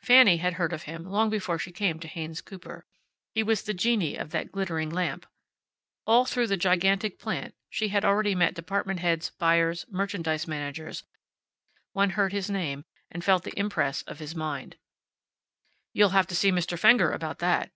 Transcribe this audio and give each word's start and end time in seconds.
Fanny 0.00 0.36
had 0.36 0.52
heard 0.52 0.72
of 0.72 0.84
him 0.84 1.02
long 1.02 1.30
before 1.30 1.58
she 1.58 1.72
came 1.72 1.98
to 1.98 2.06
Haynes 2.06 2.40
Cooper. 2.40 2.86
He 3.32 3.42
was 3.42 3.64
the 3.64 3.74
genie 3.74 4.14
of 4.14 4.30
that 4.30 4.52
glittering 4.52 4.88
lamp. 4.88 5.26
All 6.06 6.26
through 6.26 6.46
the 6.46 6.56
gigantic 6.56 7.18
plant 7.18 7.56
(she 7.70 7.88
had 7.88 8.04
already 8.04 8.36
met 8.36 8.54
department 8.54 9.00
heads, 9.00 9.30
buyers, 9.30 9.84
merchandise 9.90 10.46
managers) 10.46 11.02
one 11.92 12.10
heard 12.10 12.32
his 12.32 12.48
name, 12.48 12.84
and 13.10 13.24
felt 13.24 13.42
the 13.42 13.58
impress 13.58 14.02
of 14.02 14.20
his 14.20 14.32
mind: 14.36 14.76
"You'll 15.92 16.10
have 16.10 16.28
to 16.28 16.36
see 16.36 16.52
Mr. 16.52 16.78
Fenger 16.78 17.10
about 17.10 17.40
that." 17.40 17.72